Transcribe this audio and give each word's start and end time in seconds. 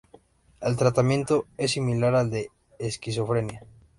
El 0.61 0.77
tratamiento 0.77 1.45
es 1.57 1.73
similar 1.73 2.15
al 2.15 2.31
de 2.31 2.49
la 2.79 2.87
esquizofrenia. 2.87 3.63